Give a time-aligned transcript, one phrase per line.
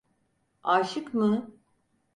[0.63, 1.49] Aşık mı?